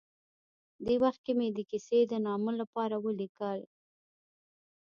دې 0.85 0.95
وخت 1.03 1.19
کې 1.25 1.33
مې 1.37 1.47
د 1.57 1.59
کیسې 1.69 1.99
د 2.11 2.13
نامه 2.25 2.51
لپاره 2.61 2.95
ولیکل. 3.05 3.59